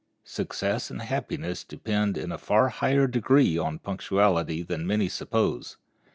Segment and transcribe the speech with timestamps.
[0.25, 5.77] Success and happiness depend in a far higher degree on punctuality than many suppose.